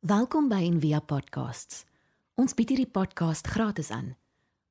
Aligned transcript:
Welkom 0.00 0.46
by 0.48 0.62
Envia 0.64 1.02
Podcasts. 1.04 1.82
Ons 2.40 2.54
bied 2.56 2.70
hierdie 2.72 2.88
podcast 2.88 3.44
gratis 3.52 3.90
aan. 3.92 4.14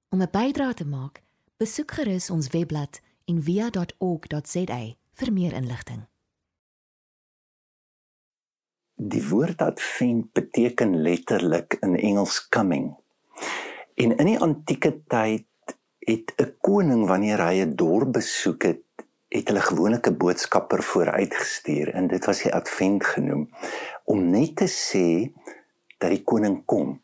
Om 0.09 0.23
'n 0.25 0.31
bydrae 0.31 0.73
te 0.73 0.85
maak, 0.89 1.21
besoek 1.61 1.91
gerus 1.91 2.29
ons 2.33 2.49
webblad 2.49 2.97
en 3.29 3.37
via.org.za 3.37 4.79
vir 5.13 5.33
meer 5.33 5.53
inligting. 5.53 6.01
Die 8.95 9.21
woord 9.29 9.61
advent 9.61 10.33
beteken 10.33 11.01
letterlik 11.01 11.77
in 11.81 11.95
Engels 11.95 12.49
coming. 12.49 12.97
En 13.93 14.17
in 14.17 14.25
die 14.25 14.39
antieke 14.39 15.03
tyd 15.07 15.45
het 15.99 16.33
'n 16.37 16.55
koning 16.61 17.05
wanneer 17.05 17.37
hy 17.37 17.61
'n 17.61 17.75
dorp 17.75 18.13
besoek 18.13 18.63
het, 18.63 18.81
het 19.29 19.47
hulle 19.47 19.61
gewoonlik 19.61 20.07
'n 20.07 20.17
boodskapper 20.17 20.83
vooruitgestuur 20.83 21.93
en 21.93 22.07
dit 22.07 22.25
was 22.25 22.41
die 22.41 22.53
advent 22.53 23.05
genoem 23.05 23.49
om 24.09 24.25
net 24.33 24.55
te 24.61 24.67
sê 24.71 25.29
dat 25.99 26.09
die 26.13 26.23
koning 26.25 26.61
kom 26.69 26.97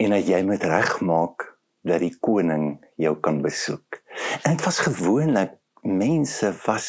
en 0.00 0.14
dat 0.16 0.28
jy 0.28 0.40
moet 0.48 0.64
regmaak 0.64 1.44
dat 1.84 2.00
die 2.00 2.14
koning 2.20 2.78
jou 3.00 3.14
kan 3.24 3.40
besoek. 3.44 4.00
En 4.44 4.56
dit 4.56 4.64
was 4.64 4.80
gewoonlik 4.84 5.56
mense 5.82 6.52
was 6.66 6.88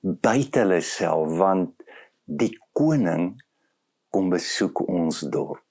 buite 0.00 0.62
hulle 0.62 0.80
self 0.84 1.36
want 1.40 1.72
die 2.24 2.52
koning 2.76 3.34
kom 4.12 4.30
besoek 4.32 4.82
ons 4.88 5.24
dorp. 5.32 5.62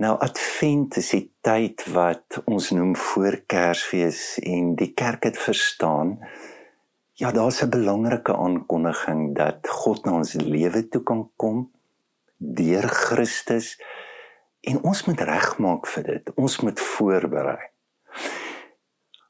Nou 0.00 0.14
Advent 0.24 0.96
is 0.96 1.10
die 1.12 1.26
tyd 1.44 1.82
wat 1.92 2.40
ons 2.48 2.70
noem 2.72 2.94
voor 2.96 3.36
Kersfees 3.50 4.38
en 4.40 4.72
die 4.80 4.94
kerk 4.96 5.26
het 5.28 5.38
verstaan 5.38 6.16
ja, 7.20 7.32
daar's 7.32 7.62
'n 7.62 7.68
belangrike 7.68 8.36
aankondiging 8.36 9.36
dat 9.36 9.68
God 9.68 10.04
na 10.04 10.12
ons 10.12 10.32
lewe 10.34 10.88
toe 10.88 11.02
kan 11.02 11.30
kom 11.36 11.72
deur 12.36 12.88
Christus 12.88 13.82
en 14.60 14.82
ons 14.82 15.04
moet 15.04 15.20
regmaak 15.20 15.86
vir 15.86 16.02
dit. 16.02 16.32
Ons 16.34 16.60
moet 16.60 16.80
voorberei. 16.80 17.60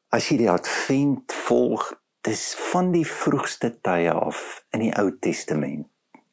As 0.09 0.29
jy 0.29 0.37
die 0.37 0.51
Advent 0.51 1.33
volg, 1.33 2.03
dis 2.21 2.55
van 2.71 2.93
die 2.93 3.07
vroegste 3.07 3.81
tye 3.81 4.13
af 4.13 4.65
in 4.71 4.81
die 4.81 4.95
Ou 4.99 5.11
Testament. 5.19 5.87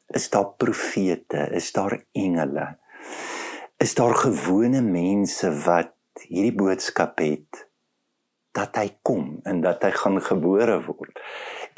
Is 0.06 0.30
daar 0.30 0.54
profete, 0.56 1.50
is 1.50 1.72
daar 1.72 2.04
engele? 2.12 2.78
Is 3.76 3.94
daar 3.94 4.14
gewone 4.14 4.80
mense 4.80 5.50
wat 5.64 5.94
hierdie 6.28 6.54
boodskap 6.54 7.18
het 7.18 7.67
dat 8.58 8.78
hy 8.80 8.88
kom 9.06 9.38
en 9.48 9.62
dat 9.62 9.84
hy 9.86 9.92
gaan 9.94 10.18
gebore 10.22 10.80
word 10.86 11.20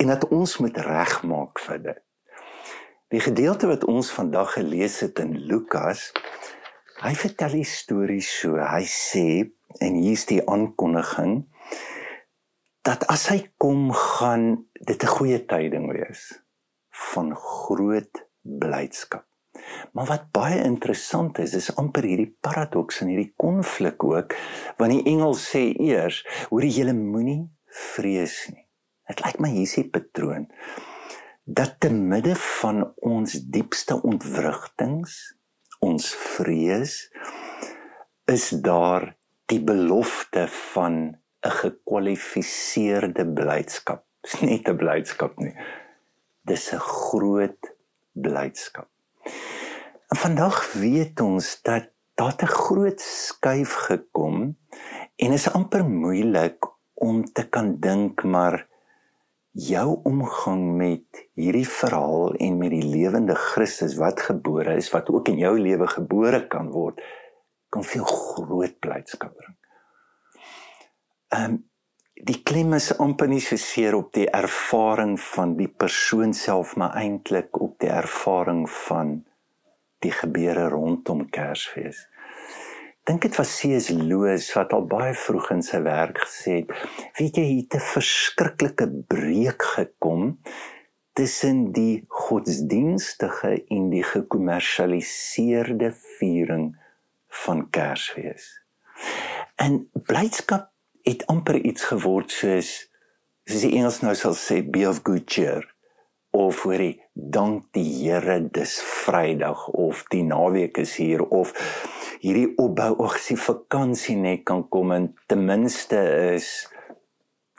en 0.00 0.12
dat 0.12 0.26
ons 0.32 0.56
moet 0.64 0.78
regmaak 0.86 1.60
vir 1.60 1.82
dit. 1.90 2.02
Die 3.10 3.20
gedeelte 3.20 3.68
wat 3.68 3.84
ons 3.90 4.12
vandag 4.14 4.54
gelees 4.56 5.00
het 5.04 5.18
in 5.20 5.34
Lukas, 5.50 6.12
hy 7.02 7.12
vertel 7.18 7.58
die 7.58 7.66
storie 7.66 8.22
so. 8.24 8.54
Hy 8.56 8.84
sê 8.86 9.26
en 9.82 9.96
hier's 9.98 10.26
die 10.30 10.40
aankondiging 10.46 11.42
dat 12.86 13.04
as 13.12 13.26
hy 13.32 13.42
kom 13.60 13.90
gaan 13.92 14.64
dit 14.72 15.02
'n 15.02 15.14
goeie 15.16 15.40
tyding 15.44 15.90
wees 15.92 16.22
van 17.12 17.34
groot 17.36 18.24
blydskap. 18.42 19.29
Maar 19.92 20.06
wat 20.06 20.30
baie 20.32 20.62
interessant 20.64 21.38
is, 21.38 21.54
is 21.54 21.76
amper 21.76 22.06
hierdie 22.06 22.36
paradoks 22.40 23.00
en 23.00 23.08
hierdie 23.08 23.32
konflik 23.36 24.04
ook, 24.04 24.34
want 24.78 24.92
die 24.92 25.04
engel 25.12 25.34
sê 25.34 25.70
eers, 25.76 26.24
hoor 26.50 26.64
jy 26.64 26.72
julle 26.80 26.94
moenie 26.94 27.42
vrees 27.66 28.48
nie. 28.52 28.66
Dit 29.08 29.24
lyk 29.24 29.40
my 29.42 29.50
hier's 29.50 29.78
'n 29.78 29.90
patroon 29.90 30.46
dat 31.44 31.80
te 31.80 31.90
midde 31.90 32.36
van 32.36 32.84
ons 33.02 33.32
diepste 33.50 33.96
ontwrigtings, 34.06 35.16
ons 35.82 36.10
vrees, 36.14 36.94
is 38.30 38.50
daar 38.62 39.08
die 39.50 39.58
belofte 39.64 40.46
van 40.74 40.94
'n 41.42 41.56
gekwalifiseerde 41.62 43.26
blydskap. 43.26 44.04
Dis 44.22 44.40
nie 44.40 44.62
'n 44.62 44.76
blydskap 44.76 45.38
nie. 45.38 45.56
Dis 46.44 46.72
'n 46.72 46.78
groot 46.78 47.74
blydskap. 48.12 48.88
En 50.10 50.18
vandag 50.18 50.72
weet 50.72 51.20
ons 51.20 51.48
dat 51.62 51.92
daar 52.14 52.34
'n 52.42 52.46
groot 52.46 53.00
skuif 53.00 53.72
gekom 53.72 54.56
en 55.16 55.32
is 55.32 55.52
amper 55.52 55.84
moeilik 55.84 56.66
om 56.94 57.24
te 57.32 57.48
kan 57.48 57.80
dink 57.80 58.22
maar 58.22 58.66
jou 59.50 60.00
omgang 60.02 60.76
met 60.76 61.28
hierdie 61.34 61.68
verhaal 61.68 62.34
en 62.34 62.58
met 62.58 62.70
die 62.70 62.84
lewende 62.84 63.34
Christus 63.34 63.96
wat 63.96 64.20
gebore 64.20 64.74
is 64.74 64.90
wat 64.90 65.08
ook 65.08 65.28
in 65.28 65.38
jou 65.38 65.60
lewe 65.60 65.86
gebore 65.86 66.46
kan 66.46 66.70
word 66.70 67.00
kan 67.68 67.84
veel 67.84 68.04
groot 68.04 68.78
blydskap 68.78 69.34
bring. 69.36 69.56
Ehm 71.28 71.44
um, 71.44 71.68
die 72.14 72.42
klem 72.42 72.72
is 72.72 72.98
amper 72.98 73.28
nie 73.28 73.40
so 73.40 73.56
seer 73.56 73.94
op 73.94 74.12
die 74.12 74.28
ervaring 74.30 75.20
van 75.20 75.56
die 75.56 75.68
persoon 75.68 76.34
self 76.34 76.76
maar 76.76 76.94
eintlik 76.94 77.60
op 77.60 77.78
die 77.78 77.88
ervaring 77.88 78.70
van 78.70 79.29
die 80.04 80.12
gebeure 80.12 80.68
rondom 80.72 81.26
Kersfees. 81.30 82.06
Dink 83.08 83.22
dit 83.24 83.36
was 83.36 83.52
C.S. 83.58 83.88
Lewis 83.90 84.50
wat 84.54 84.74
al 84.76 84.84
baie 84.90 85.14
vroeg 85.16 85.50
in 85.54 85.62
sy 85.64 85.80
werk 85.84 86.20
gesê 86.24 86.60
het, 86.60 86.74
weet 87.18 87.38
jy 87.40 87.46
hier 87.46 87.62
het 87.62 87.76
'n 87.78 87.86
verskriklike 87.92 88.86
breek 89.08 89.62
gekom 89.76 90.36
tussen 91.18 91.72
die 91.72 92.04
godsdienstige 92.08 93.64
en 93.68 93.90
die 93.90 94.04
gekommersialiseerde 94.04 95.92
viering 96.18 96.76
van 97.44 97.70
Kersfees. 97.70 98.46
En 99.56 99.90
blydskap 99.92 100.70
het 101.02 101.26
amper 101.26 101.58
iets 101.60 101.84
geword 101.92 102.30
soos 102.30 102.70
soos 103.44 103.64
die 103.64 103.74
Engels 103.76 104.00
nou 104.04 104.14
sal 104.14 104.36
sê 104.38 104.60
be 104.62 104.86
of 104.88 105.00
good 105.02 105.26
cheer 105.26 105.64
of 106.30 106.62
hoorie 106.62 107.02
dank 107.14 107.72
die 107.74 107.86
Here 108.02 108.38
dis 108.52 108.78
Vrydag 108.82 109.66
of 109.68 110.04
die 110.14 110.22
naweek 110.22 110.78
is 110.78 110.94
hier 111.00 111.22
of 111.22 111.52
hierdie 112.22 112.52
opbou 112.60 112.92
of 113.02 113.16
die 113.26 113.38
vakansie 113.40 114.16
net 114.16 114.44
kan 114.48 114.62
kom 114.68 114.92
en 114.94 115.10
ten 115.26 115.44
minste 115.46 115.98
is 116.34 116.68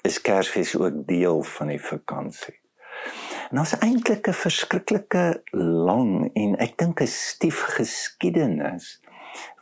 is 0.08 0.18
Kersfees 0.22 0.74
ook 0.80 1.04
deel 1.06 1.44
van 1.46 1.70
die 1.70 1.82
vakansie. 1.82 2.56
En 3.52 3.60
ons 3.62 3.74
eintlik 3.78 4.28
'n 4.28 4.34
verskriklike 4.34 5.44
lang 5.52 6.32
en 6.34 6.56
ek 6.58 6.78
dink 6.78 7.02
'n 7.02 7.08
stief 7.08 7.62
geskiedenis 7.78 9.02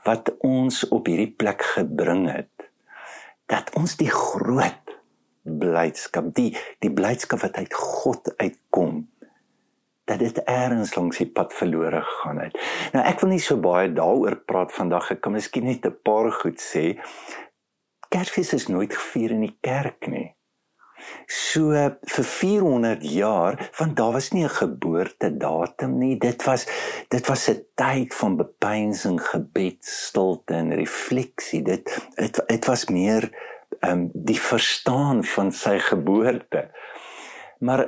wat 0.06 0.32
ons 0.40 0.88
op 0.88 1.08
hierdie 1.08 1.34
plek 1.42 1.62
gebring 1.62 2.30
het 2.32 2.70
dat 3.50 3.74
ons 3.76 3.98
die 3.98 4.12
groot 4.12 4.89
blydskap, 5.44 6.34
die 6.36 6.58
die 6.80 6.92
blydskap 6.94 7.42
wat 7.42 7.58
uit 7.58 7.74
God 7.74 8.34
uitkom, 8.38 9.08
dat 10.10 10.20
dit 10.20 10.42
eers 10.46 10.96
langs 10.96 11.22
die 11.22 11.30
pad 11.30 11.54
verlore 11.54 12.02
gegaan 12.02 12.42
het. 12.46 12.58
Nou 12.94 13.06
ek 13.06 13.22
wil 13.22 13.34
nie 13.36 13.44
so 13.44 13.62
baie 13.62 13.92
daaroor 13.94 14.40
praat 14.50 14.74
vandag. 14.74 15.12
Ek 15.16 15.22
kan 15.22 15.38
miskien 15.38 15.70
net 15.70 15.86
'n 15.86 15.96
paar 16.04 16.32
goed 16.32 16.60
sê. 16.60 16.98
Kersfees 18.10 18.54
is 18.54 18.68
nooit 18.68 18.94
gevier 18.94 19.32
in 19.32 19.46
die 19.46 19.58
kerk 19.62 20.08
nie. 20.08 20.36
So 21.28 21.72
vir 22.14 22.26
400 22.26 23.04
jaar, 23.04 23.70
want 23.78 23.96
daar 23.96 24.12
was 24.12 24.32
nie 24.32 24.44
'n 24.44 24.50
geboortedatum 24.50 25.98
nie. 25.98 26.18
Dit 26.18 26.44
was 26.44 26.66
dit 27.08 27.28
was 27.28 27.50
'n 27.50 27.66
tyd 27.76 28.14
van 28.14 28.38
bepeinsing, 28.38 29.22
gebed, 29.22 29.86
stilte 29.86 30.54
en 30.54 30.74
refleksie. 30.74 31.62
Dit 31.62 32.10
dit 32.16 32.42
dit 32.48 32.66
was 32.66 32.86
meer 32.86 33.30
ehm 33.80 33.92
um, 33.92 34.10
die 34.14 34.40
verstaan 34.40 35.24
van 35.24 35.52
sy 35.52 35.78
geboorte. 35.80 36.70
Maar 37.60 37.86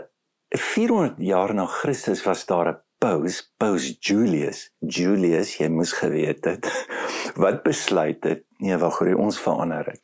400 0.49 1.15
jaar 1.17 1.53
na 1.53 1.65
Christus 1.65 2.23
was 2.23 2.45
daar 2.45 2.69
'n 2.69 2.79
paus, 2.97 3.53
Paus 3.57 3.97
Julius. 3.99 4.73
Julius, 4.79 5.57
jy 5.57 5.67
moes 5.67 5.93
geweet 5.93 6.45
het 6.45 6.87
wat 7.43 7.63
besluit 7.63 8.23
het, 8.23 8.43
nee, 8.57 8.77
wag, 8.77 9.01
ons 9.01 9.39
verander 9.39 9.83
dit. 9.83 10.01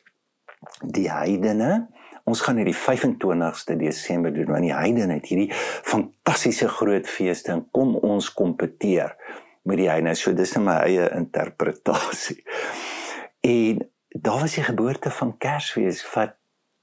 Die 0.82 1.12
heidene 1.12 1.88
Ons 2.28 2.42
gaan 2.44 2.58
hierdie 2.60 2.76
25ste 2.76 3.78
Desember 3.80 4.34
doen 4.36 4.50
want 4.52 4.66
die 4.68 4.76
heidene 4.76 5.16
het 5.16 5.30
hierdie 5.32 5.52
fantastiese 5.56 6.68
groot 6.68 7.08
feeste 7.08 7.54
en 7.54 7.64
kom 7.72 7.96
ons 8.04 8.28
kompeteer 8.36 9.14
met 9.68 9.80
die 9.80 9.88
heidene. 9.88 10.16
So 10.16 10.36
dis 10.36 10.52
net 10.58 10.66
my 10.66 10.76
eie 10.90 11.08
interpretasie. 11.16 12.42
En 13.48 13.80
daar 14.08 14.40
was 14.40 14.56
die 14.56 14.64
geboorte 14.64 15.12
van 15.12 15.38
Kersfees 15.38 16.14
wat 16.14 16.36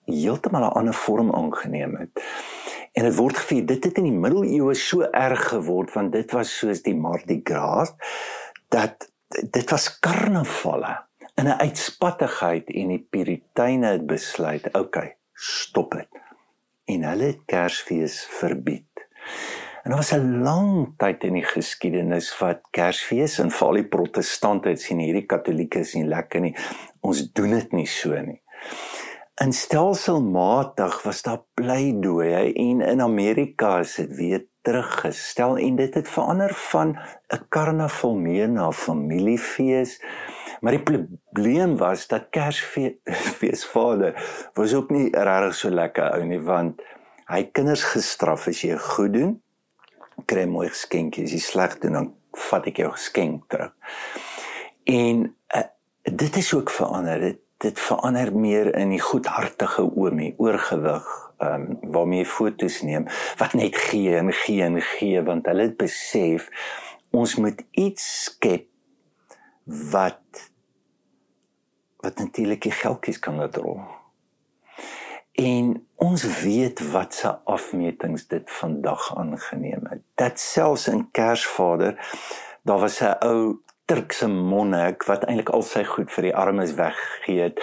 heeltemal 0.04 0.64
'n 0.64 0.76
ander 0.78 0.94
vorm 0.94 1.34
aangeneem 1.34 1.96
het. 1.96 2.24
En 2.92 3.04
dit 3.04 3.14
word 3.14 3.36
gevier. 3.36 3.66
Dit 3.66 3.84
het 3.84 3.96
in 3.96 4.02
die 4.02 4.12
middeleeue 4.12 4.74
so 4.74 5.00
erg 5.00 5.48
geword 5.48 5.92
want 5.92 6.12
dit 6.12 6.30
was 6.32 6.58
soos 6.58 6.82
die 6.82 6.96
Mardi 6.96 7.40
Gras 7.44 7.92
dat 8.68 9.12
dit 9.50 9.70
was 9.70 9.98
karnavalle 9.98 11.02
in 11.34 11.46
'n 11.46 11.60
uitspattigheid 11.60 12.70
en 12.70 12.88
die 12.88 13.06
puriteine 13.10 13.86
het 13.86 14.06
besluit, 14.06 14.68
okay, 14.72 15.16
stop 15.32 15.92
dit. 15.92 16.08
En 16.84 17.02
hulle 17.02 17.24
het 17.24 17.40
Kersfees 17.46 18.26
verbied. 18.30 19.06
En 19.84 19.90
daar 19.90 19.98
was 19.98 20.12
'n 20.12 20.42
lang 20.42 20.94
tyd 20.96 21.24
in 21.24 21.32
die 21.32 21.44
geskiedenis 21.44 22.38
wat 22.38 22.60
Kersfees 22.70 23.38
en 23.38 23.50
veral 23.50 23.74
die 23.74 23.88
protestante 23.88 24.68
het 24.68 24.80
sien 24.80 24.98
hierdie 24.98 25.26
katolieke 25.26 25.78
is 25.78 25.92
nie 25.94 26.06
lekker 26.08 26.40
nie. 26.40 26.56
Ons 27.00 27.32
doen 27.32 27.50
dit 27.50 27.72
nie 27.72 27.86
so 27.86 28.20
nie. 28.20 28.40
In 29.44 29.52
stelselmatig 29.52 31.02
was 31.02 31.22
daar 31.22 31.42
pleidooi 31.54 32.52
en 32.52 32.80
in 32.80 33.02
Amerika 33.02 33.78
is 33.78 33.94
dit 33.94 34.16
weer 34.16 34.46
teruggestel 34.62 35.58
en 35.58 35.76
dit 35.76 35.94
het 35.94 36.08
verander 36.08 36.54
van 36.54 36.96
'n 37.28 37.44
karnaval 37.48 38.14
meer 38.14 38.48
na 38.48 38.68
'n 38.68 38.72
familiefees. 38.72 40.02
Maar 40.60 40.72
die 40.72 40.82
probleem 40.82 41.76
was 41.76 42.06
dat 42.06 42.30
Kersfees 42.30 43.66
vader 43.66 44.14
was 44.54 44.74
ook 44.74 44.90
nie 44.90 45.10
regtig 45.10 45.54
so 45.54 45.68
lekker 45.68 46.12
ou 46.12 46.24
nie 46.24 46.40
want 46.40 46.82
hy 47.26 47.42
kinders 47.52 47.82
gestraf 47.82 48.48
as 48.48 48.62
jy 48.62 48.76
goed 48.76 49.12
doen 49.12 49.43
kry 50.26 50.44
mooi 50.50 50.68
geskenkie 50.68 51.24
as 51.24 51.34
jy 51.34 51.42
sleg 51.42 51.78
doen 51.82 51.98
dan 51.98 52.12
vat 52.50 52.66
ek 52.66 52.82
jou 52.82 52.90
geskenk 52.94 53.48
terug. 53.52 53.72
En 54.90 55.24
uh, 55.56 55.66
dit 56.02 56.36
is 56.36 56.54
ook 56.54 56.70
verander. 56.70 57.20
Dit 57.20 57.44
dit 57.64 57.80
verander 57.80 58.36
meer 58.36 58.74
in 58.76 58.90
die 58.92 59.00
goedhartige 59.00 59.86
oomie 59.86 60.34
oorgewig 60.42 61.06
ehm 61.42 61.62
um, 61.62 61.92
waarmee 61.94 62.20
jy 62.22 62.28
foto's 62.30 62.76
neem 62.86 63.06
wat 63.40 63.54
net 63.58 63.76
gee 63.88 64.12
en 64.18 64.30
gee 64.32 64.62
en 64.62 64.76
gee 64.82 65.22
want 65.28 65.48
hulle 65.50 65.66
besef 65.80 66.46
ons 67.10 67.34
moet 67.42 67.64
iets 67.86 68.04
skep 68.26 68.68
wat 69.94 70.44
wat 72.04 72.20
natuurlik 72.20 72.66
die 72.68 72.76
geldjies 72.82 73.18
kan 73.18 73.40
laat 73.40 73.56
rol. 73.56 73.80
En 75.34 75.86
ons 75.96 76.24
weet 76.42 76.80
wat 76.90 77.14
se 77.14 77.30
afmetings 77.44 78.26
dit 78.30 78.50
vandag 78.60 79.16
aangeneem 79.16 79.86
het. 79.90 80.02
Dat 80.14 80.40
selfs 80.40 80.88
in 80.88 81.08
Kersvader 81.10 81.98
daar 82.62 82.78
was 82.78 83.00
'n 83.00 83.16
ou 83.20 83.64
Turkse 83.84 84.28
monnik 84.28 85.02
wat 85.04 85.24
eintlik 85.24 85.50
al 85.52 85.62
sy 85.62 85.82
goed 85.84 86.12
vir 86.12 86.22
die 86.22 86.36
armes 86.36 86.70
weggegee 86.78 87.42
het 87.42 87.58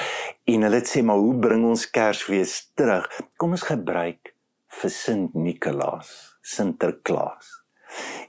en 0.45 0.61
hulle 0.61 0.75
het 0.75 0.89
sê 0.89 1.01
maar 1.01 1.17
hoe 1.17 1.39
bring 1.39 1.63
ons 1.65 1.87
Kersfees 1.89 2.71
terug? 2.77 3.07
Kom 3.37 3.55
ons 3.57 3.63
gebruik 3.65 4.35
vir 4.67 4.89
Sint 4.89 5.33
Nikolaas, 5.33 6.37
Sinterklaas. 6.41 7.49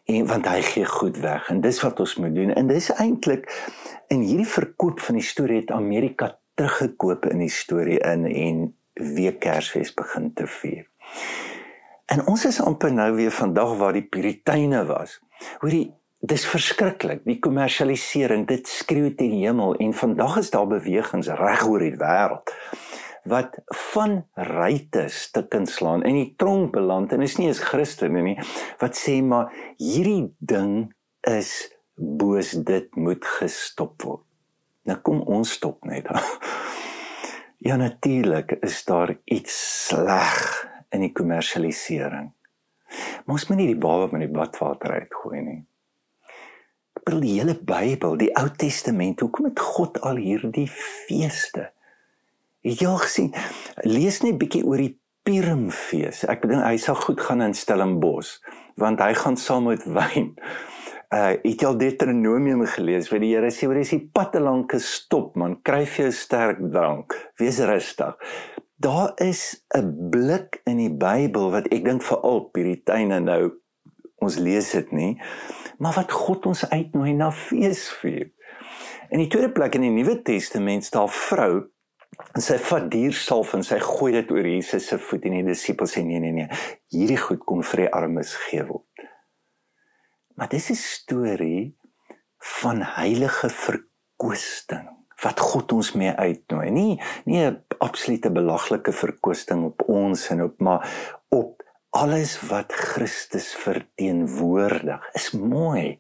En 0.09 0.27
want 0.27 0.49
hy 0.49 0.63
gee 0.63 0.89
goed 0.89 1.21
weg 1.21 1.51
en 1.53 1.61
dis 1.61 1.83
wat 1.85 2.01
ons 2.01 2.17
moet 2.17 2.35
doen 2.35 2.55
en 2.57 2.67
dis 2.67 2.89
eintlik 2.97 3.45
in 4.09 4.25
hierdie 4.25 4.49
verkoop 4.49 5.01
van 5.01 5.21
die 5.21 5.27
storie 5.27 5.61
het 5.61 5.71
Amerika 5.71 6.33
teruggekoop 6.55 7.29
in 7.29 7.45
die 7.45 7.53
storie 7.53 8.01
in 8.01 8.25
en 8.27 8.65
weer 8.93 9.37
Kersfees 9.39 9.95
begin 9.95 10.33
te 10.35 10.47
vier. 10.47 10.87
En 12.13 12.27
ons 12.27 12.45
is 12.45 12.61
amper 12.61 12.93
nou 12.93 13.15
weer 13.17 13.33
vandag 13.33 13.77
waar 13.81 13.97
die 13.97 14.05
Puriteine 14.05 14.85
was. 14.87 15.19
Hoorie, 15.63 15.93
dis 16.21 16.45
verskriklik, 16.47 17.25
die 17.25 17.39
kommersialisering, 17.43 18.47
dit 18.47 18.69
skreeu 18.69 19.15
teen 19.15 19.33
die 19.37 19.47
hemel 19.47 19.75
en 19.83 19.95
vandag 19.97 20.37
is 20.43 20.53
daar 20.55 20.69
bewegings 20.71 21.31
reg 21.41 21.65
oor 21.67 21.83
die 21.83 21.97
wêreld 21.99 22.53
wat 23.23 23.55
van 23.93 24.25
ryte 24.35 25.05
stukkend 25.09 25.71
slaan 25.71 26.03
en 26.03 26.17
die 26.19 26.35
tronk 26.37 26.73
beland 26.73 27.13
en 27.13 27.23
is 27.23 27.37
nie 27.39 27.47
eens 27.47 27.63
Christene 27.63 28.23
nie 28.23 28.35
wat 28.81 28.99
sê 28.99 29.21
maar 29.23 29.53
hierdie 29.79 30.33
ding 30.39 30.91
is 31.31 31.53
boos 31.95 32.51
dit 32.67 32.97
moet 32.97 33.25
gestop 33.39 34.03
word. 34.03 34.25
Nou 34.89 34.99
kom 35.07 35.21
ons 35.31 35.53
stop 35.55 35.85
net. 35.87 36.09
Ja 37.63 37.77
natuurlik 37.77 38.57
is 38.61 38.85
daar 38.85 39.17
iets 39.25 39.87
sleg 39.87 40.39
in 40.91 41.01
die 41.01 41.13
kommersialisering. 41.13 42.33
Maar 43.25 43.37
ons 43.37 43.47
moet 43.49 43.61
nie 43.61 43.71
die 43.71 43.79
baba 43.79 44.09
met 44.11 44.27
die 44.27 44.33
badwater 44.33 44.93
uitgooi 44.99 45.41
nie. 45.41 45.61
Bel 47.03 47.23
die 47.23 47.37
hele 47.39 47.55
Bybel, 47.59 48.17
die 48.19 48.31
Ou 48.39 48.49
Testament, 48.57 49.23
hoekom 49.23 49.49
het 49.49 49.63
God 49.63 50.01
al 50.07 50.21
hierdie 50.23 50.69
feeste? 50.71 51.71
Het 52.63 52.83
jy 52.83 52.91
al 52.91 53.01
gesien? 53.03 53.33
Lees 53.87 54.21
net 54.23 54.39
bietjie 54.39 54.63
oor 54.67 54.83
die 54.83 54.95
Purimfees. 55.23 56.25
Ek 56.31 56.45
dink 56.51 56.63
hy 56.67 56.77
sal 56.83 56.99
goed 56.99 57.23
gaan 57.23 57.43
in 57.47 57.55
Stellenbosch 57.55 58.41
want 58.81 59.03
hy 59.05 59.13
gaan 59.15 59.37
saam 59.37 59.67
met 59.69 59.83
wyn 59.85 60.33
uh 61.13 61.33
het 61.43 61.61
jy 61.61 61.69
al 61.69 61.79
Deuteronomium 61.79 62.65
gelees 62.67 63.11
waar 63.13 63.21
die 63.21 63.35
Here 63.35 63.51
sê 63.53 63.69
oor 63.69 63.81
is 63.81 63.93
die 63.93 64.05
pad 64.15 64.33
te 64.33 64.41
lank 64.41 64.73
gestop 64.73 65.37
man. 65.37 65.59
Kry 65.63 65.85
vir 65.85 66.07
jou 66.07 66.13
sterk 66.17 66.63
drank. 66.73 67.17
Wees 67.41 67.61
rustig. 67.61 68.17
Daar 68.83 69.13
is 69.17 69.63
'n 69.77 70.11
blik 70.11 70.63
in 70.65 70.79
die 70.79 70.91
Bybel 70.91 71.51
wat 71.51 71.69
ek 71.69 71.85
dink 71.85 72.03
veral 72.03 72.49
Puriteine 72.51 73.21
nou 73.21 73.63
ons 74.23 74.39
lees 74.39 74.71
dit 74.77 74.93
nie 74.93 75.13
maar 75.83 75.97
wat 75.99 76.15
God 76.15 76.47
ons 76.53 76.65
uitnooi 76.71 77.13
na 77.19 77.31
feesvier 77.35 78.31
in 79.11 79.23
die 79.23 79.29
tweede 79.33 79.53
plek 79.55 79.77
in 79.79 79.87
die 79.89 79.95
Nuwe 79.95 80.19
Testament 80.27 80.87
staan 80.87 81.11
vrou 81.11 81.53
en 82.37 82.45
sy 82.45 82.59
vat 82.69 82.87
diersalf 82.93 83.55
en 83.57 83.65
sy 83.67 83.81
gooi 83.83 84.13
dit 84.15 84.31
oor 84.35 84.47
Jesus 84.47 84.87
se 84.93 84.99
voet 85.01 85.27
en 85.29 85.39
die 85.41 85.47
disippels 85.49 85.97
sê 85.97 86.05
nee 86.07 86.21
nee 86.23 86.35
nee. 86.37 86.49
Hierdie 86.93 87.19
goed 87.21 87.43
kom 87.49 87.65
vir 87.67 87.87
die 87.87 87.93
armes 87.99 88.35
gee 88.47 88.65
word 88.69 88.87
Maar 90.35 90.49
dis 90.49 90.71
'n 90.71 90.75
storie 90.75 91.77
van 92.39 92.83
heilige 92.83 93.49
verkoosting 93.49 94.89
wat 95.23 95.41
God 95.41 95.73
ons 95.73 95.93
mee 95.93 96.11
uitnooi. 96.11 96.71
Nie 96.71 97.03
nie 97.25 97.47
'n 97.47 97.65
absolute 97.79 98.31
belaglike 98.31 98.93
verkoosting 98.93 99.65
op 99.65 99.83
ons 99.89 100.29
en 100.29 100.43
op 100.43 100.61
maar 100.61 100.83
op 101.29 101.63
alles 101.91 102.41
wat 102.41 102.73
Christus 102.73 103.55
verteenwoordig. 103.55 105.09
Is 105.13 105.31
mooi. 105.31 105.99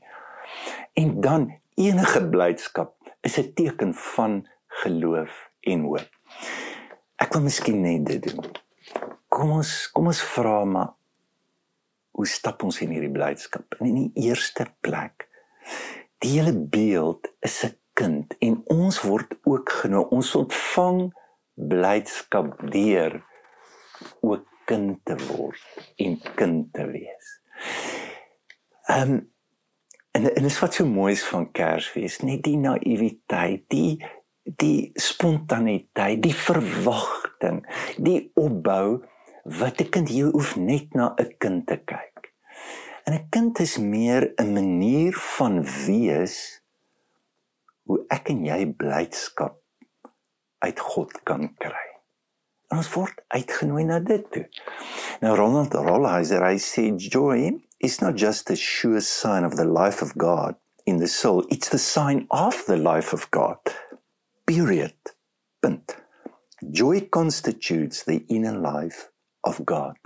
En 0.92 1.20
dan 1.20 1.60
enige 1.74 2.28
blydskap 2.28 2.94
is 3.20 3.38
'n 3.38 3.52
teken 3.54 3.94
van 3.94 4.48
geloof 4.66 5.50
en 5.60 5.80
hoop. 5.80 6.10
Ek 7.16 7.32
wil 7.32 7.42
miskien 7.42 7.80
net 7.80 8.06
dit 8.06 8.22
doen. 8.22 8.50
Kom 9.28 9.50
ons 9.50 9.90
kom 9.92 10.06
ons 10.06 10.22
vra 10.22 10.64
maar 10.64 10.94
hoe 12.12 12.26
stap 12.28 12.62
ons 12.62 12.80
in 12.84 12.92
hierdie 12.94 13.12
blydskap? 13.12 13.78
En 13.80 13.88
in 13.88 13.98
die 14.00 14.28
eerste 14.28 14.66
plek, 14.84 15.28
die 16.22 16.36
hele 16.36 16.54
beeld 16.54 17.32
is 17.40 17.64
'n 17.64 17.76
kind 17.94 18.34
en 18.40 18.62
ons 18.66 19.02
word 19.02 19.34
ook 19.44 19.70
genooi. 19.82 20.06
Ons 20.10 20.34
ontvang 20.34 21.12
blydskap 21.54 22.56
deur 22.72 23.20
ook 24.20 24.46
kind 24.64 24.98
te 25.04 25.16
word 25.28 25.92
en 25.96 26.20
kind 26.36 26.72
te 26.72 26.86
wees. 26.86 27.28
Ehm 28.88 29.10
um, 29.10 29.30
en 30.12 30.24
en 30.28 30.42
dit 30.42 30.50
is 30.50 30.58
wat 30.60 30.74
so 30.74 30.86
mooi 30.86 31.12
is 31.12 31.24
van 31.24 31.50
Kersfees, 31.52 32.18
net 32.20 32.42
die 32.44 32.56
naïwiteit, 32.56 33.64
die 33.68 34.04
die 34.42 34.90
spontaniteit, 34.94 36.22
die 36.22 36.34
verwagting, 36.34 37.62
die 37.96 38.30
opbou 38.34 39.04
wat 39.42 39.80
'n 39.80 39.90
kind 39.90 40.08
jy 40.08 40.30
hoef 40.30 40.56
net 40.56 40.94
na 40.94 41.14
'n 41.18 41.34
kind 41.38 41.66
te 41.66 41.76
kyk. 41.76 42.32
En 43.06 43.14
'n 43.14 43.28
kind 43.30 43.58
is 43.60 43.78
meer 43.78 44.34
'n 44.38 44.52
manier 44.52 45.12
van 45.12 45.64
wees 45.86 46.62
hoe 47.86 48.04
ek 48.08 48.30
en 48.30 48.44
jy 48.44 48.72
blydskap 48.72 49.58
uit 50.58 50.80
God 50.80 51.22
kan 51.22 51.54
kry. 51.58 51.88
En 52.70 52.76
ons 52.78 52.92
word 52.94 53.18
uitgenooi 53.28 53.84
na 53.84 53.98
dit 53.98 54.30
toe. 54.30 54.46
Nou 55.20 55.36
Ronald 55.36 55.74
Rolheiser 55.74 56.42
hy 56.42 56.56
sê 56.58 56.94
joy 56.96 57.60
is 57.78 58.00
not 58.00 58.16
just 58.16 58.50
a 58.50 58.56
sure 58.56 59.00
sign 59.00 59.44
of 59.44 59.56
the 59.56 59.66
life 59.66 60.02
of 60.02 60.14
God 60.16 60.54
in 60.86 60.98
the 60.98 61.08
soul, 61.08 61.44
it's 61.50 61.68
the 61.68 61.78
sign 61.78 62.26
of 62.30 62.64
the 62.66 62.76
life 62.76 63.12
of 63.12 63.30
God. 63.30 63.58
Period. 64.46 64.94
Punt. 65.60 65.96
Joy 66.70 67.08
constitutes 67.08 68.04
the 68.04 68.24
inner 68.28 68.56
life 68.56 69.11
of 69.42 69.60
God. 69.64 69.96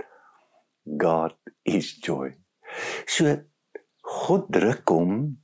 God 0.99 1.35
is 1.65 1.93
joy. 1.95 2.35
So 3.07 3.37
God 4.03 4.51
druk 4.53 4.89
hom 4.89 5.39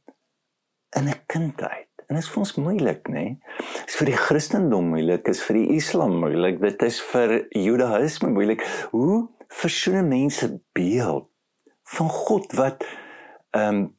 in 0.97 1.09
'n 1.09 1.21
kindheid. 1.27 1.89
En 2.09 2.17
dit 2.17 2.25
is 2.25 2.31
vir 2.31 2.39
ons 2.39 2.55
moeilik, 2.55 3.09
nê? 3.09 3.13
Nee? 3.13 3.39
Dis 3.87 3.97
vir 3.97 4.07
die 4.07 4.17
Christendom 4.17 4.91
moeilik, 4.93 5.29
is 5.29 5.43
vir 5.43 5.55
die 5.55 5.77
Islam 5.77 6.19
moeilik, 6.21 6.61
dit 6.61 6.83
is 6.83 7.01
vir 7.01 7.47
Judaïsme 7.57 8.29
moeilik. 8.29 8.61
Hoe 8.91 9.29
versoen 9.49 10.09
mense 10.09 10.61
beeld 10.73 11.29
van 11.97 12.09
God 12.09 12.53
wat 12.53 12.85
ehm 13.53 13.69
um, 13.69 13.97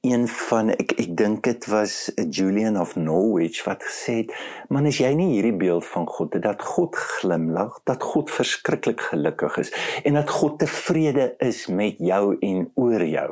een 0.00 0.28
van 0.28 0.70
ek 0.70 0.92
ek 1.02 1.16
dink 1.18 1.42
dit 1.44 1.66
was 1.66 1.94
Julian 2.30 2.78
of 2.80 2.94
Norwich 2.96 3.64
wat 3.66 3.82
gesê 3.82 4.14
het 4.22 4.34
man 4.70 4.86
as 4.86 5.00
jy 5.02 5.10
nie 5.18 5.32
hierdie 5.32 5.56
beeld 5.58 5.86
van 5.86 6.06
God 6.06 6.36
het 6.38 6.44
dat 6.46 6.62
God 6.62 6.96
glimlag 6.96 7.80
dat 7.90 8.02
God 8.06 8.30
verskriklik 8.30 9.02
gelukkig 9.10 9.58
is 9.64 9.72
en 10.04 10.14
dat 10.20 10.30
God 10.30 10.60
tevrede 10.62 11.32
is 11.42 11.66
met 11.66 11.98
jou 11.98 12.36
en 12.38 12.70
oor 12.74 13.04
jou. 13.04 13.30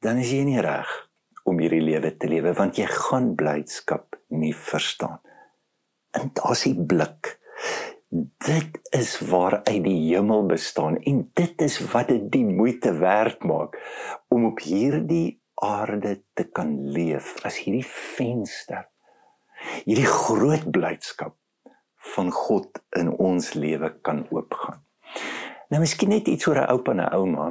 Dan 0.00 0.22
is 0.24 0.32
jy 0.32 0.46
nie 0.48 0.62
reg 0.64 0.88
om 1.44 1.60
hierdie 1.60 1.84
lewe 1.84 2.14
te 2.16 2.30
lewe 2.30 2.54
want 2.56 2.80
jy 2.80 2.88
gaan 2.88 3.34
blydskap 3.36 4.16
nie 4.32 4.54
verstaan. 4.56 5.20
En 6.16 6.32
daar's 6.40 6.64
die 6.64 6.76
blik 6.78 7.36
dit 8.08 8.78
is 8.90 9.18
waar 9.20 9.60
uit 9.64 9.82
die 9.84 10.14
hemel 10.14 10.46
bestaan 10.46 10.96
en 10.96 11.30
dit 11.34 11.60
is 11.60 11.80
wat 11.92 12.08
dit 12.08 12.30
die 12.32 12.44
moeite 12.44 12.92
werd 12.98 13.44
maak 13.44 13.76
om 14.28 14.46
op 14.48 14.60
hierdie 14.64 15.40
aarde 15.54 16.22
te 16.32 16.44
kan 16.44 16.72
leef 16.92 17.34
as 17.44 17.58
hierdie 17.64 17.86
venster 17.86 18.86
hierdie 19.84 20.08
groot 20.08 20.70
blydskap 20.70 21.36
van 22.14 22.30
God 22.32 22.80
in 22.96 23.10
ons 23.10 23.52
lewe 23.58 23.90
kan 24.06 24.24
oopgaan. 24.30 24.84
Nou 25.68 25.82
miskien 25.82 26.12
net 26.14 26.28
iets 26.28 26.46
oor 26.46 26.62
'n 26.62 26.70
oupa 26.72 26.92
en 26.92 27.00
'n 27.00 27.14
ouma. 27.14 27.48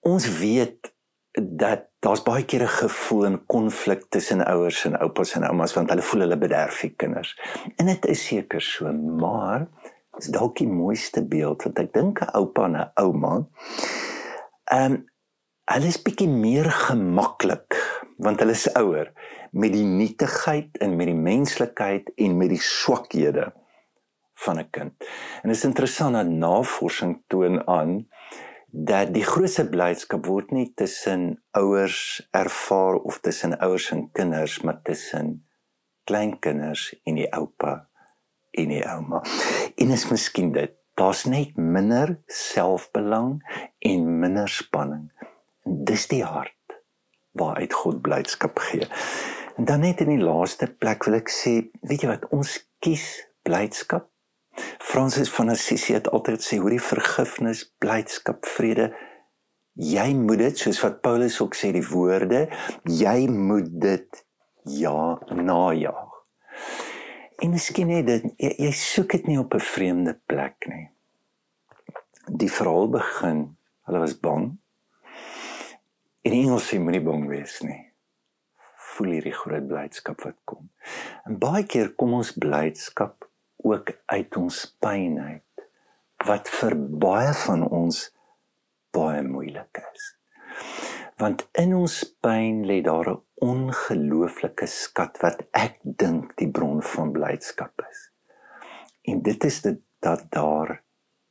Ons 0.00 0.26
weet 0.38 0.93
dat 1.34 1.88
daar's 1.98 2.22
baie 2.22 2.44
keer 2.44 2.62
'n 2.62 2.78
gevoel 2.78 3.24
en 3.24 3.46
konflik 3.46 4.04
tussen 4.08 4.44
ouers 4.44 4.84
en 4.84 4.98
oupas 4.98 5.34
en 5.34 5.48
oumas 5.48 5.74
want 5.74 5.88
hulle 5.88 6.02
voel 6.02 6.20
hulle 6.20 6.38
bederf 6.38 6.80
die 6.80 6.94
kinders. 6.96 7.40
En 7.76 7.86
dit 7.86 8.06
is 8.06 8.26
seker 8.26 8.60
so, 8.60 8.92
maar 8.92 9.66
is 10.18 10.26
dalk 10.26 10.56
die 10.56 10.68
mooiste 10.68 11.26
beeld 11.26 11.62
wat 11.62 11.78
ek 11.78 11.92
dink 11.92 12.20
'n 12.20 12.36
oupa 12.38 12.64
en 12.64 12.76
'n 12.76 12.90
ouma. 12.94 13.46
Ehm 14.64 14.92
um, 14.92 15.04
hulle 15.64 15.86
is 15.86 16.02
bietjie 16.02 16.28
meer 16.28 16.70
gemaklik 16.70 17.74
want 18.16 18.38
hulle 18.40 18.52
is 18.52 18.74
ouer 18.74 19.12
met 19.50 19.72
die 19.72 19.84
nietigheid 19.84 20.78
en 20.78 20.96
met 20.96 21.06
die 21.06 21.20
menslikheid 21.30 22.10
en 22.16 22.36
met 22.36 22.48
die 22.48 22.62
swakhede 22.62 23.52
van 24.34 24.58
'n 24.58 24.70
kind. 24.70 24.92
En 25.42 25.48
dit 25.48 25.56
is 25.56 25.64
interessant 25.64 26.14
dat 26.14 26.26
navorsing 26.26 27.22
toon 27.26 27.66
aan 27.66 28.08
dat 28.74 29.12
die 29.14 29.22
grootste 29.22 29.68
blydskap 29.70 30.26
word 30.26 30.50
nie 30.50 30.66
tussen 30.74 31.36
ouers 31.54 31.98
ervaar 32.34 32.96
of 33.06 33.20
tussen 33.22 33.54
ouers 33.62 33.90
en 33.94 34.08
kinders, 34.12 34.60
maar 34.66 34.80
tussen 34.82 35.44
kleinkinders 36.10 36.88
en 37.06 37.20
die 37.20 37.28
oupa 37.30 37.76
en 38.50 38.72
die 38.74 38.82
ouma. 38.82 39.22
En 39.78 39.94
is 39.94 40.08
miskien 40.10 40.50
dit, 40.56 40.74
daar's 40.98 41.22
net 41.30 41.54
minder 41.56 42.16
selfbelang 42.26 43.38
en 43.78 44.08
minder 44.18 44.50
spanning. 44.50 45.06
En 45.62 45.84
dis 45.86 46.08
die 46.10 46.24
hart 46.26 46.80
waaruit 47.38 47.74
God 47.74 48.02
blydskap 48.02 48.58
gee. 48.58 48.90
En 49.54 49.70
dan 49.70 49.86
net 49.86 50.02
in 50.02 50.10
die 50.16 50.22
laaste 50.22 50.66
plek 50.66 51.06
wil 51.06 51.20
ek 51.20 51.30
sê, 51.30 51.60
weet 51.86 52.02
jy 52.02 52.10
wat, 52.10 52.26
ons 52.34 52.58
kies 52.82 53.06
blydskap 53.46 54.10
Fransis 54.78 55.30
van 55.30 55.50
Assisi 55.50 55.92
het 55.96 56.10
altyd 56.10 56.42
sê 56.42 56.58
hoe 56.62 56.70
die 56.70 56.82
vergifnis, 56.82 57.64
blydskap, 57.78 58.46
vrede 58.46 58.92
jy 59.74 60.12
moet 60.14 60.38
dit 60.38 60.58
soos 60.58 60.78
wat 60.84 61.00
Paulus 61.02 61.40
ook 61.42 61.56
sê 61.58 61.72
die 61.74 61.84
woorde, 61.86 62.46
jy 62.86 63.26
moet 63.28 63.70
dit 63.82 64.24
ja 64.70 65.18
najaag. 65.34 66.12
En 67.42 67.50
miskien 67.50 67.90
net 67.90 68.06
dit 68.06 68.28
jy, 68.38 68.52
jy 68.68 68.72
soek 68.78 69.16
dit 69.18 69.26
nie 69.26 69.38
op 69.38 69.54
'n 69.54 69.60
vreemde 69.60 70.14
plek 70.26 70.66
nie. 70.70 70.90
Die 72.30 72.50
verhaal 72.50 72.88
begin, 72.88 73.56
hulle 73.86 73.98
was 73.98 74.14
bang. 74.20 74.56
En 76.22 76.30
die 76.30 76.40
engel 76.40 76.60
sê 76.60 76.78
moenie 76.78 77.02
bang 77.02 77.28
wees 77.28 77.60
nie. 77.60 77.92
Voel 78.94 79.10
hierdie 79.18 79.34
groot 79.34 79.66
blydskap 79.66 80.22
wat 80.22 80.38
kom. 80.44 80.70
En 81.26 81.38
baie 81.38 81.66
keer 81.66 81.92
kom 81.98 82.14
ons 82.14 82.32
blydskap 82.32 83.28
ook 83.64 83.94
uit 84.12 84.36
ons 84.36 84.58
pyn 84.80 85.18
uit 85.20 85.64
wat 86.28 86.48
vir 86.60 86.76
baie 87.04 87.32
van 87.44 87.64
ons 87.68 88.00
baie 88.94 89.22
moeilik 89.26 89.80
is. 89.92 90.04
Want 91.20 91.46
in 91.60 91.74
ons 91.76 91.96
pyn 92.24 92.64
lê 92.68 92.80
daar 92.84 93.10
'n 93.10 93.22
ongelooflike 93.50 94.66
skat 94.66 95.20
wat 95.24 95.42
ek 95.52 95.78
dink 95.82 96.36
die 96.36 96.50
bron 96.50 96.82
van 96.82 97.12
blydskap 97.12 97.84
is. 97.90 98.10
En 99.04 99.22
dit 99.22 99.44
is 99.44 99.60
dit 99.62 99.80
dat 100.00 100.30
daar 100.30 100.82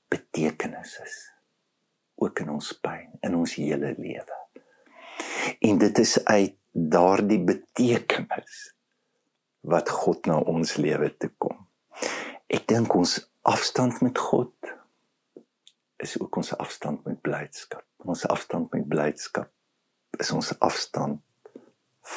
betekenis 0.10 1.00
is 1.04 1.34
ook 2.16 2.40
in 2.40 2.50
ons 2.50 2.72
pyn, 2.74 3.10
in 3.22 3.36
ons 3.36 3.56
hele 3.56 3.96
lewe. 3.98 4.38
En 5.60 5.78
dit 5.78 6.00
is 6.00 6.26
uit 6.26 6.56
daardie 6.72 7.44
betekenis 7.44 8.74
wat 9.62 9.90
God 9.90 10.26
na 10.26 10.40
ons 10.40 10.76
lewe 10.76 11.10
toe 11.18 11.32
kom. 11.38 11.63
Ek 12.54 12.68
dink 12.70 12.94
ons 12.94 13.16
afstand 13.50 14.04
met 14.06 14.20
God 14.22 14.54
is 16.04 16.14
ook 16.20 16.38
ons 16.38 16.52
afstand 16.62 17.02
met 17.08 17.22
blydskap. 17.26 17.86
Ons 18.06 18.28
afstand 18.30 18.70
met 18.76 18.86
blydskap 18.88 19.50
is 20.22 20.30
ons 20.36 20.52
afstand 20.62 21.22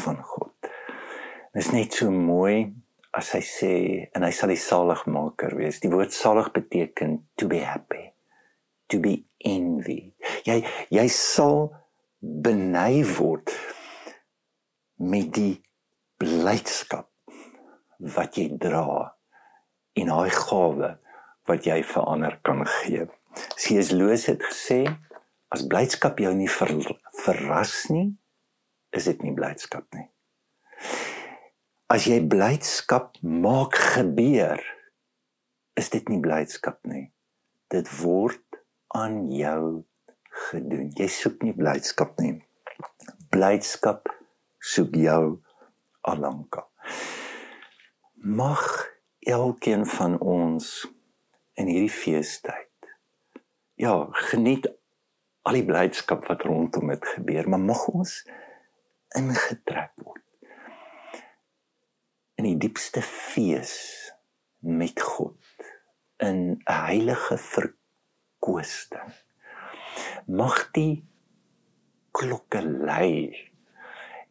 van 0.02 0.18
God. 0.20 0.52
Dit 1.54 1.62
is 1.62 1.70
net 1.72 1.96
so 1.96 2.12
mooi 2.12 2.66
as 3.16 3.30
hy 3.32 3.40
sê 3.48 3.72
en 4.12 4.26
hy 4.26 4.32
sal 4.36 4.52
die 4.52 4.60
saligmaker 4.60 5.56
wees. 5.56 5.80
Die 5.80 5.88
woord 5.92 6.12
salig 6.12 6.52
beteken 6.52 7.16
to 7.40 7.48
be 7.48 7.62
happy, 7.64 8.10
to 8.92 9.00
be 9.00 9.22
envy. 9.40 10.12
Jy 10.44 10.60
jy 10.92 11.08
sal 11.12 11.70
beny 12.20 13.00
word 13.16 13.54
met 15.00 15.32
die 15.32 15.54
blydskap 16.20 17.08
wat 18.16 18.36
jy 18.36 18.50
dra 18.60 19.14
en 19.96 20.12
daai 20.12 20.30
gawe 20.32 20.92
wat 21.48 21.66
jy 21.66 21.80
vir 21.86 22.08
ander 22.12 22.36
kan 22.46 22.64
gee. 22.80 23.06
C.S. 23.56 23.92
Lewis 23.94 24.26
het 24.30 24.42
gesê 24.44 24.84
as 25.54 25.64
blydskap 25.70 26.20
jou 26.20 26.32
nie 26.34 26.50
ver, 26.50 26.72
verras 27.22 27.86
nie, 27.92 28.10
is 28.96 29.06
dit 29.08 29.22
nie 29.24 29.34
blydskap 29.36 29.86
nie. 29.94 30.08
As 31.92 32.08
jy 32.10 32.18
blydskap 32.26 33.14
maak 33.22 33.76
gebeur, 33.94 34.62
is 35.78 35.92
dit 35.92 36.08
nie 36.10 36.18
blydskap 36.24 36.80
nie. 36.88 37.06
Dit 37.70 37.90
word 38.00 38.58
aan 38.96 39.26
jou 39.30 39.84
gedoen. 40.48 40.90
Jy 40.98 41.08
soek 41.12 41.44
nie 41.46 41.54
blydskap 41.56 42.16
nie. 42.22 42.34
Blydskap 43.32 44.10
soek 44.58 44.96
jou 44.98 45.38
alankal. 46.10 46.66
Mag 48.16 48.64
elkeen 49.26 49.86
van 49.86 50.18
ons 50.22 50.86
in 51.58 51.66
hierdie 51.66 51.90
feestyd. 51.90 52.90
Ja, 53.74 54.06
geniet 54.30 54.68
al 55.46 55.58
die 55.58 55.64
blydskap 55.66 56.26
wat 56.30 56.44
rondom 56.46 56.92
dit 56.94 57.08
gebeur, 57.16 57.48
maar 57.50 57.62
mag 57.62 57.82
ons 57.90 58.20
ingetrek 59.18 59.92
word 60.04 60.22
in 62.36 62.44
die 62.44 62.56
diepste 62.60 63.00
fees 63.02 63.76
met 64.60 65.00
God 65.00 65.66
in 66.22 66.38
'n 66.50 66.60
heilige 66.64 67.38
verkoosting. 67.38 69.10
Mag 70.26 70.70
die 70.76 71.04
klokke 72.10 72.62
lui 72.62 73.50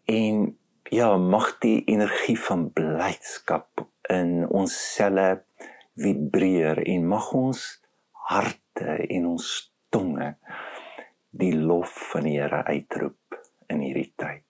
en 0.05 0.57
ja, 0.83 1.17
mag 1.17 1.57
die 1.59 1.83
energie 1.85 2.39
van 2.39 2.71
blydskap 2.71 3.87
in 4.09 4.45
ons 4.49 4.73
selle 4.95 5.45
vibreer 5.95 6.81
en 6.85 7.07
mag 7.07 7.31
ons 7.33 7.61
harte 8.29 8.97
en 9.09 9.27
ons 9.35 9.51
tonge 9.93 10.33
die 11.35 11.53
lof 11.55 11.93
van 12.11 12.27
die 12.27 12.37
Here 12.39 12.63
uitroep 12.67 13.39
in 13.71 13.81
hierdie 13.83 14.11
tyd. 14.15 14.43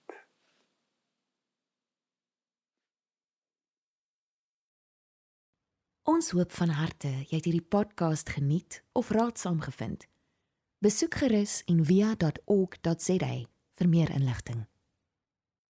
Ons 6.05 6.35
hoop 6.37 6.51
van 6.53 6.75
harte 6.77 7.09
jy 7.09 7.39
het 7.39 7.47
hierdie 7.49 7.65
podcast 7.65 8.29
geniet 8.29 8.83
of 8.93 9.09
raadsaam 9.09 9.63
gevind. 9.65 10.05
Besoek 10.85 11.17
gerus 11.23 11.63
en 11.71 11.81
via.ok.za 11.85 13.33
vir 13.75 13.89
meer 13.89 14.13
inligting. 14.13 14.65